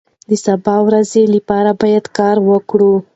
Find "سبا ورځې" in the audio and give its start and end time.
0.45-1.21